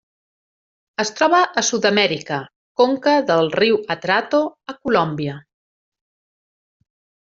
[1.03, 2.41] Es troba a Sud-amèrica:
[2.83, 4.43] conca del riu Atrato
[4.73, 5.41] a Colòmbia.